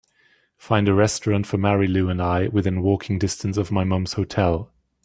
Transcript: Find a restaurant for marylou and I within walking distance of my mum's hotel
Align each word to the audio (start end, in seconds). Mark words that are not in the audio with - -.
Find 0.57 0.87
a 0.89 0.95
restaurant 0.95 1.45
for 1.45 1.59
marylou 1.59 2.09
and 2.09 2.19
I 2.19 2.47
within 2.47 2.81
walking 2.81 3.19
distance 3.19 3.55
of 3.55 3.71
my 3.71 3.83
mum's 3.83 4.13
hotel 4.13 4.71